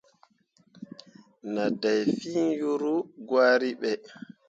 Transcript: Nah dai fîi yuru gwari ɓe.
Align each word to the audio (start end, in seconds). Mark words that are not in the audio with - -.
Nah 1.53 1.69
dai 1.81 2.01
fîi 2.19 2.43
yuru 2.59 2.95
gwari 3.27 3.69
ɓe. 3.81 3.91